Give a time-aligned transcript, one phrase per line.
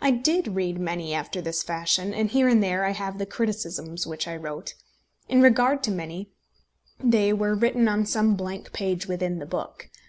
[0.00, 4.06] I did read many after this fashion, and here and there I have the criticisms
[4.06, 4.74] which I wrote.
[5.28, 6.30] In regard to many,
[7.02, 9.90] they were written on some blank page within the book.